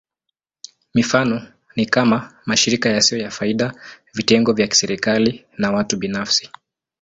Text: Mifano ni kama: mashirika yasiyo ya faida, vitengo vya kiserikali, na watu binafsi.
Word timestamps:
Mifano 0.95 1.47
ni 1.75 1.85
kama: 1.85 2.33
mashirika 2.45 2.89
yasiyo 2.89 3.21
ya 3.21 3.31
faida, 3.31 3.73
vitengo 4.13 4.53
vya 4.53 4.67
kiserikali, 4.67 5.45
na 5.57 5.71
watu 5.71 5.97
binafsi. 5.97 6.49